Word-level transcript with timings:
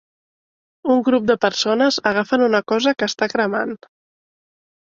Un 0.93 1.03
grup 1.09 1.27
de 1.31 1.35
persones 1.45 2.01
agafen 2.13 2.47
una 2.47 2.63
cosa 2.73 2.97
que 2.99 3.11
està 3.13 3.31
cremant. 3.37 3.79